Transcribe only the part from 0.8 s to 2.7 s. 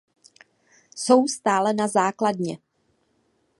Jsou stále na základně.